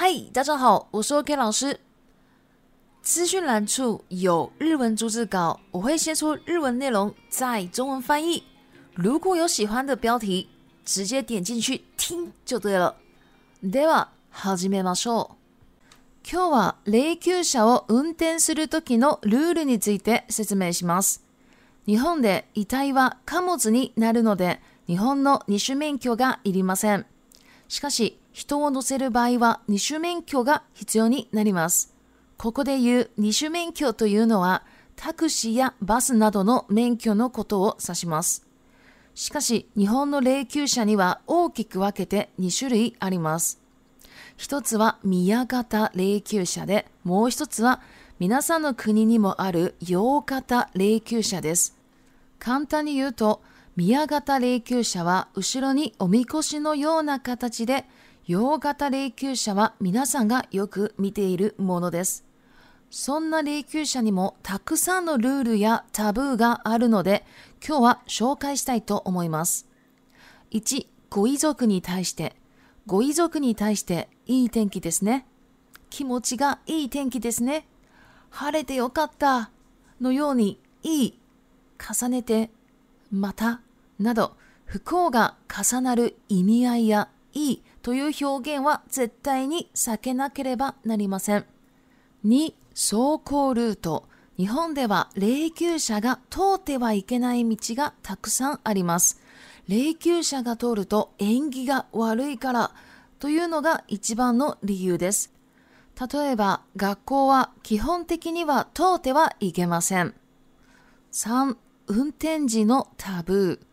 [0.00, 1.80] 嗨，大家好，我是 OK 老师。
[3.02, 8.44] 资讯栏处有日文逐字稿，我会先出日文内容，再中文翻译。
[8.94, 10.48] 如果有喜欢的标题，
[10.84, 12.94] 直接点进去听就对了。
[13.60, 15.30] では始めましょう。
[16.22, 21.24] 今日は霊柩車を運転する時のルールについて説明します。
[21.86, 27.04] 日本で遺体は貨物になるので、日本の二種免許がいりません。
[27.66, 31.92] しかし、人を乗せる場合は二種免許が必要になります。
[32.36, 34.62] ここで言う二種免許というのは、
[34.94, 38.46] タクシーやバスなどの免許のことを指します。
[39.16, 43.60] しかし、日本の霊柩車には大きく分けて2種類あります。
[44.36, 47.82] 一つは宮型霊柩車で、もう一つは
[48.20, 51.76] 皆さんの国にもある洋型霊柩車です。
[52.38, 53.42] 簡単に言うと、
[53.74, 57.84] 宮型霊柩車は後ろにおみこしのような形で
[58.28, 62.26] 洋型霊柩車は皆さんがよく見ているものです。
[62.90, 67.24] そんな霊柩車にもたくさんのルールやタブーがあるので、
[67.66, 69.66] 今日は紹介したいと思います。
[70.50, 72.36] 1、ご遺族に対して。
[72.86, 75.26] ご遺族に対していい天気ですね。
[75.88, 77.66] 気持ちがいい天気ですね。
[78.28, 79.50] 晴れてよかった
[80.02, 81.18] のようにいい
[81.80, 82.50] 重ねて
[83.10, 83.62] また
[83.98, 91.46] など不幸が重なる意味合いやいいという表現は絶対に避けなければなりません。
[92.26, 94.04] 2、走行ルート。
[94.36, 99.22] 日本では霊柩車が通ってはいけない道がたくさんあります。
[99.68, 102.72] 霊柩車が通ると縁起が悪いから
[103.20, 105.32] というのが一番の理由です。
[106.12, 110.12] 例えば学校は基本的には通ってはいけません。
[111.14, 111.56] 3.
[111.86, 113.67] 運転時のタブー。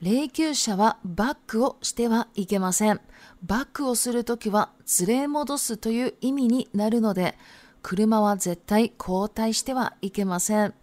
[0.00, 3.00] 霊柩車はバックをしてはいけません。
[3.42, 4.70] バックをするときは
[5.06, 7.36] 連れ戻すという意味になるので、
[7.82, 10.74] 車は絶対後退してはいけません。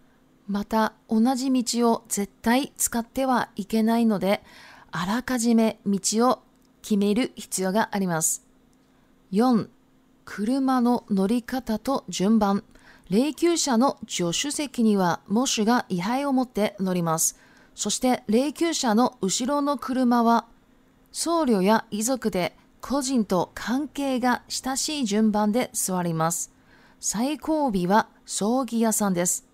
[0.48, 4.42] また、同じ道を絶対使ってはいけないので、
[4.92, 5.98] あらかじめ道
[6.28, 6.42] を
[6.82, 8.46] 決める必要があります。
[9.32, 9.68] 4、
[10.26, 12.64] 車の乗り方と順番。
[13.08, 17.40] 霊柩車の助手席には、モッが位牌を持って乗ります。
[17.76, 20.46] そして霊柩車の後ろの車は、
[21.12, 26.50] 僧侶や遺族で個人と関係が親しい順番で座ります。
[27.00, 29.46] 最後尾は葬儀屋さんです。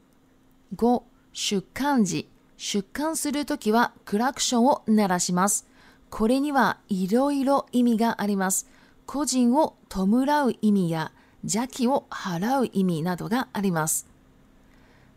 [0.77, 1.03] 5、
[1.33, 2.29] 出棺時。
[2.57, 5.67] 出棺するときはクラクションを鳴らします。
[6.09, 8.69] これにはいろいろ意味があります。
[9.05, 11.11] 個人を弔う意味や
[11.43, 14.07] 邪気を払う意味などがあります。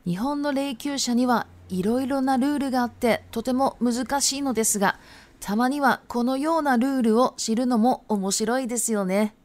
[0.06, 5.00] 日本の霊柩車にはいろいろなルールがあってとても難しいのですが、
[5.40, 9.36] たまにはこのようなルールを知るのも面白いですよね。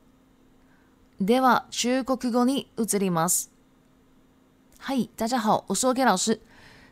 [1.20, 3.50] では、中国語に移ります。
[4.78, 6.40] はい大家好，我是 OK 老师。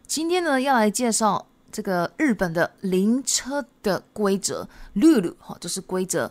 [0.06, 6.31] 今天呢，要来介绍这个日本的灵车的规则，ルール哈，就是规则。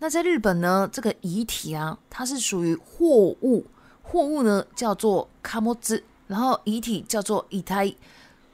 [0.00, 3.06] 那在日本呢，这个遗体啊，它是属于货
[3.42, 3.64] 物，
[4.02, 6.04] 货物呢叫做卡莫兹。
[6.26, 7.92] 然后遗体叫做遗胎，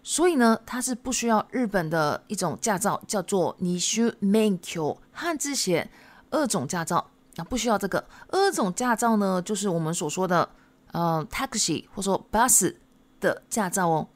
[0.02, 5.88] 所以呢，它是不需要日本的一种驾照，叫做 nishu m a n k o 汉字写
[6.30, 10.48] 二种驾照，啊，不需要这个二种驾照呢，就是我们所说的，
[10.92, 12.74] 呃，taxi 或者说 bus
[13.20, 14.08] 的驾照哦。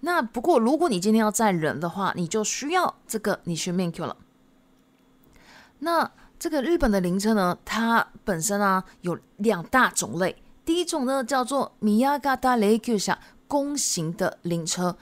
[0.00, 4.16] 那不过，如果你今天要载人的话，你就需要这个 nishu m a n k o 了。
[5.80, 6.08] 那
[6.38, 10.36] 这个日本的灵车呢，它本身啊有两大种类。
[10.68, 14.94] 第一种呢叫做米亚嘎达雷克峡弓形的灵车，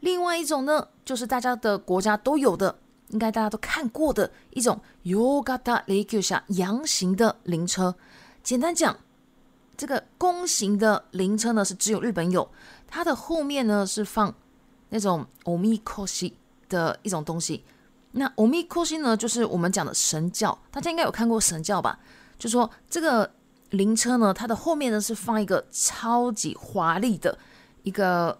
[0.00, 2.78] 另外一种呢就是大家的国家都有的，
[3.10, 7.94] 应该大家都看过的一种尤嘎达雷克峡羊形的灵车。
[8.42, 8.96] 简单讲，
[9.76, 12.50] 这个弓形的灵车呢是只有日本有，
[12.88, 14.34] 它的后面呢是放
[14.88, 16.38] 那种奥米克西
[16.70, 17.62] 的一种东西。
[18.12, 21.98] 那 o 米 h i 呢就是我们讲的神教，大家应该有看过神教吧？
[22.38, 23.30] 就说这个。
[23.70, 27.36] 灵车呢，它的后面呢是放一个超级华丽的
[27.82, 28.36] 一个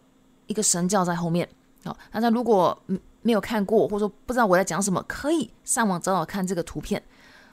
[0.47, 1.49] 一个神教在后面。
[1.85, 2.77] 好，大家如果
[3.23, 7.03] 没有看过，或者说不知道我在讲什么，可以上网找找看这个图片，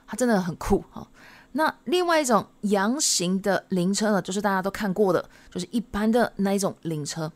[0.07, 0.83] 它真的很酷。
[0.89, 1.09] 好，
[1.53, 7.31] 那另外一种洋形的灵车呢，就是大家都看过的，就是一般的那一种灵车。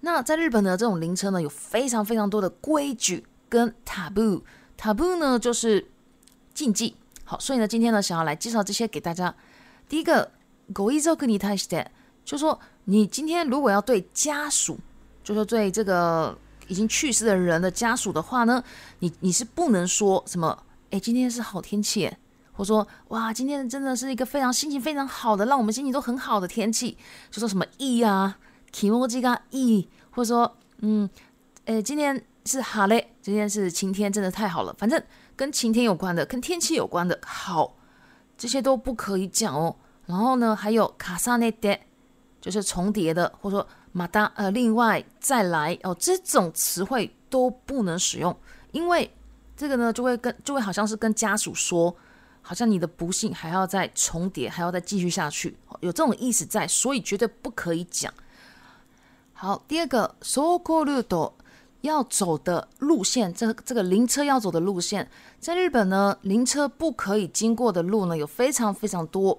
[0.00, 5.88] 那在日本的这种灵车呢，有非常非常多的规矩跟 taboo，taboo 呢就是
[6.52, 6.96] 禁忌。
[7.26, 9.34] 好，所以呢，今天呢，想要来介绍这些给大家。
[9.88, 10.30] 第一个，
[10.76, 11.84] 我依照跟你谈一下，
[12.24, 14.78] 就说你今天如果要对家属，
[15.24, 16.36] 就说对这个
[16.68, 18.62] 已经去世的人的家属的话呢，
[19.00, 20.56] 你你是不能说什么，
[20.92, 22.08] 哎，今天是好天气，
[22.52, 26.96] 或者说，哇，今天真的是一个非常心情非常好的，让我们心情都很好的天气，
[27.32, 28.38] 就说什么 e 啊，
[28.70, 31.10] 気持ちが e，或者说，嗯，
[31.64, 32.22] 哎，今天。
[32.46, 34.72] 是好嘞，今天是晴天，真的太好了。
[34.78, 35.02] 反正
[35.34, 37.74] 跟晴天有关的，跟天气有关的，好，
[38.38, 39.74] 这些都不可以讲哦。
[40.06, 41.76] 然后呢，还有卡萨内德，
[42.40, 48.34] 就是重叠的，或者说马达，呃，另外再来哦，这种词汇都不能使用，
[48.70, 49.10] 因为
[49.56, 51.94] 这个呢，就会跟就会好像是跟家属说，
[52.42, 58.12] 好像你的不幸还要再重叠，还要再继续下去，有这种意思在，所以绝对不可以讲。
[59.32, 61.34] 好，第二个，so c l d o
[61.86, 65.08] 要走的路线，这这个灵车要走的路线，
[65.40, 69.38] 在日本呢，灵车不可以经过的路呢，有非常非常多。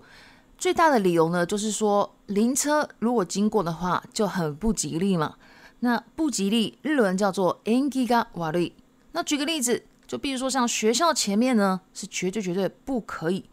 [0.58, 5.36] 最大的理由呢，就是说灵车如果经过的话，就很不吉利嘛。
[5.82, 8.72] 那不吉利，日文叫做 “engi ga wa ri”。
[9.12, 13.46] 那举个例子，就比如说像学校前面呢，是绝对绝对不可以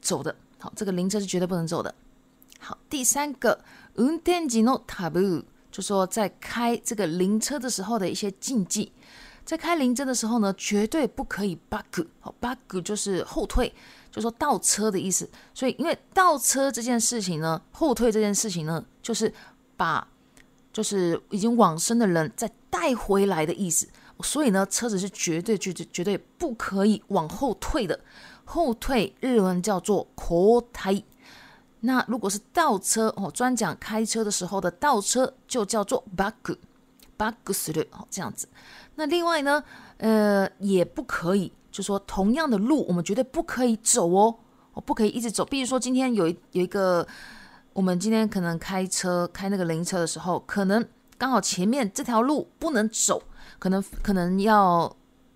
[0.00, 0.34] 走的。
[0.58, 1.94] 好，这个灵车是绝对不能走的。
[2.58, 3.60] 好，第三个
[3.96, 5.44] “運転時のタブ”。
[5.74, 8.92] 就说在开这个灵车的时候的一些禁忌，
[9.44, 12.06] 在开灵车的时候呢，绝对不可以 bug。
[12.22, 13.74] 哦，bug 就是后退，
[14.08, 15.28] 就说倒车的意思。
[15.52, 19.34] 所以，因为倒车这件事情呢，后退这件事情呢，就是
[19.76, 20.06] 把
[20.72, 23.88] 就是已经往生的人再带回来的意思。
[24.22, 27.98] 所以呢，车子是绝对、绝对、绝对不可以往后退的。
[28.44, 31.02] 后退日文叫做 c a tai。
[31.86, 36.54] 那如果是倒车哦，专讲开车的时候的倒车就叫做 back，back
[37.18, 38.48] 马路，哦，这样子。
[38.94, 39.62] 那另外呢，
[39.98, 44.34] 呃，也不可以，就说同样的路，我们绝对不可以走哦，
[44.72, 45.44] 我不可以一直走。
[45.44, 47.06] 比如说今天有一有一个，
[47.74, 50.82] 我们今天可能开车开那个灵车的时候，可能
[51.18, 53.22] 刚好前面这条路不能走，
[53.58, 54.90] 可能可能要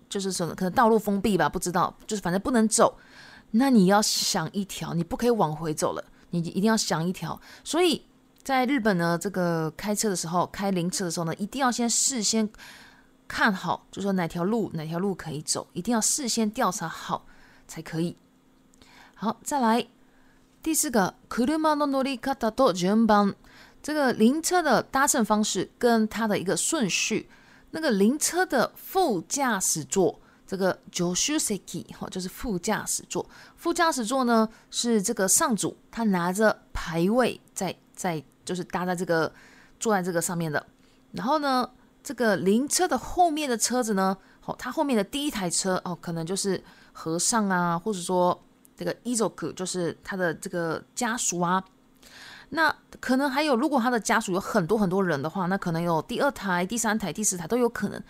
[0.09, 2.97] 就是什么，可能道路封闭吧，不知道，就是反正不能走。
[3.51, 6.03] 那你要想一条，你不可以往回走了。
[6.31, 8.05] 你一定要想一条，所以
[8.43, 12.47] 在日本呢，这个开车的时候，开灵车的时候呢，一定要先事先
[13.27, 17.25] 看好，就说哪条路哪条路可以走，一定要事先调查好
[17.67, 18.15] 才可以。
[19.15, 19.85] 好，再来
[20.61, 23.35] 第四个車 u r
[23.81, 27.29] 这个灵车的搭乘方式跟它的一个顺序，
[27.71, 30.19] 那个灵车的副驾驶座。
[30.49, 33.23] 这个 j o s u k i 哈，就是副驾驶座。
[33.55, 39.31] 副驾驶座呢，是这个上主他拿着牌位在在，就是搭在这个
[39.79, 40.65] 坐在这个上面的。
[41.11, 41.69] 然后呢，
[42.03, 46.59] 这个灵车的后面的车子呢，哦，他后面的第一台车哦，可能就是
[46.93, 48.35] 和尚啊，或者说
[48.75, 51.63] 这个 i z 可 k 就是他的这个家属啊。
[52.51, 58.01] 那可能还有，如果他的家属有很多很多人的话，那可能有第二台、第三台、第四台都有可能。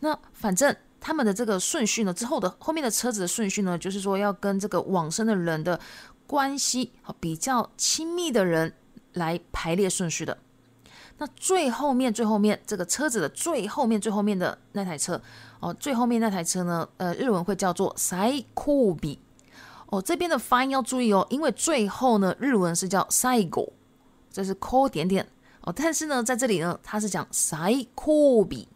[0.00, 0.76] 那反正。
[1.00, 5.78] 他们的这个顺序呢，之后的后面的车子的顺序呢，就是说要跟这个往生的人的
[6.26, 8.72] 关系比较亲密的人
[9.12, 10.36] 来排列顺序的。
[11.18, 15.20] 那最后面最后面这个车子的最后面最后面的那台车
[15.60, 19.18] 哦，最后面那台车呢，呃，日文会叫做塞酷比
[19.86, 23.72] 哦，这边的发音要注意哦，因为最后呢，日文是叫サ狗，
[24.30, 25.26] 这是コ点点
[25.62, 28.68] 哦，但是呢，在这里呢，它是讲サイ比。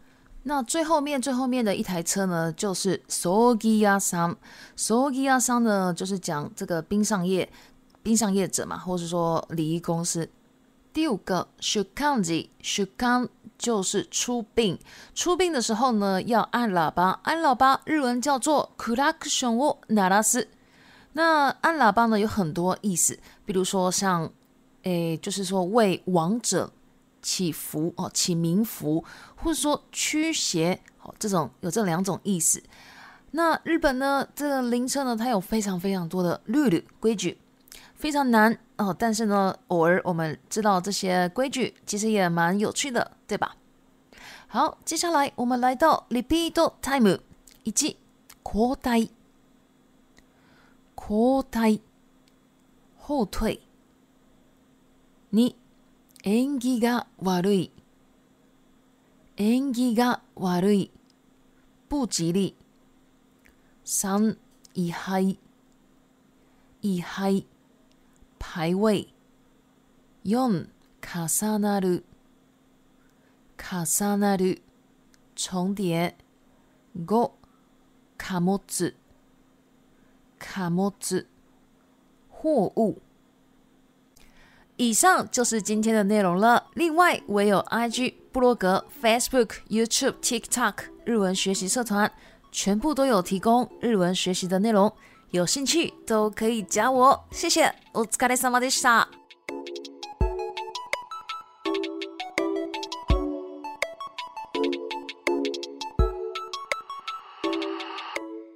[0.43, 4.35] 那最后面最后面的一台车呢，就是 Sogiya San。
[4.75, 7.47] s o g i a San 呢，就是讲这个冰上业，
[8.01, 10.27] 冰上业者嘛，或者说礼仪公司。
[10.93, 13.29] 第五个 s h u k a n j i s h u k a n
[13.59, 14.79] 就是出殡，
[15.13, 20.47] 出殡的时候呢，要按喇叭，按喇叭，日文叫做 Kurakusho Narasu。
[21.13, 24.31] 那按喇叭呢，有很多意思，比如说像
[24.81, 26.71] 诶，就是说为亡者。
[27.21, 29.03] 祈福哦，祈名福，
[29.35, 32.61] 或者说驱邪哦，这种有这两种意思。
[33.31, 37.37] 那日本呢，这个灵车呢，它有非常非常多的律律规矩，
[37.95, 38.93] 非常难哦。
[38.97, 43.55] 但是呢，偶尔我们知道这些规矩，其实也蛮有趣的，对吧？
[44.47, 47.19] 好，接下来我们来到 repeat time
[47.63, 47.97] 以及
[48.43, 48.99] 交代、
[50.95, 51.79] 交代、
[52.97, 53.61] 后退，
[55.29, 55.60] 你。
[56.23, 57.71] 縁起が悪い
[59.37, 60.91] 縁起が悪い
[61.89, 62.55] 不吉利
[63.83, 64.37] 三
[64.75, 65.39] 遺廃
[66.83, 67.47] 遺廃
[68.39, 69.09] 排位
[70.23, 70.67] 四
[71.01, 72.05] 重なる
[73.57, 74.61] 重なる
[75.35, 76.13] 重叠
[77.03, 77.33] 五
[78.19, 78.93] 貨物
[80.37, 81.25] 貨物
[82.29, 83.01] 货物
[84.83, 86.71] 以上就是今天的内容了。
[86.73, 90.73] 另外，我有 IG、布洛格、Facebook、YouTube、TikTok
[91.05, 92.11] 日文学习社团，
[92.51, 94.91] 全部都有提供日文学习的内容，
[95.29, 97.23] 有兴趣都可以加我。
[97.29, 97.71] 谢谢。
[97.93, 99.07] お疲れ様でした。